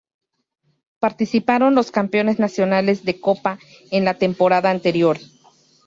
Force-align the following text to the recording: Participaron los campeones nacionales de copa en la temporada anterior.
Participaron 0.99 1.75
los 1.75 1.91
campeones 1.91 2.39
nacionales 2.39 3.05
de 3.05 3.19
copa 3.21 3.59
en 3.91 4.03
la 4.03 4.15
temporada 4.15 4.71
anterior. 4.71 5.19